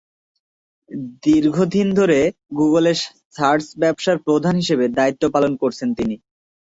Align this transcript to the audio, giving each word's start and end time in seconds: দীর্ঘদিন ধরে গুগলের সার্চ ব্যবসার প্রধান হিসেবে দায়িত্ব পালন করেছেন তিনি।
দীর্ঘদিন 1.23 1.87
ধরে 1.99 2.19
গুগলের 2.57 2.97
সার্চ 3.35 3.65
ব্যবসার 3.81 4.17
প্রধান 4.25 4.53
হিসেবে 4.61 4.85
দায়িত্ব 4.97 5.23
পালন 5.35 5.51
করেছেন 5.61 5.89
তিনি। 5.97 6.15